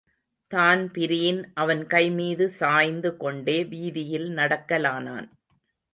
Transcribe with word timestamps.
Dan Breen 0.51 1.51
அவன் 1.53 1.83
கைமீது 1.87 2.45
சாய்ந்து 2.45 3.17
கொண்டே 3.17 3.63
வீதியில் 3.65 4.29
நடக்கலானான். 4.29 5.29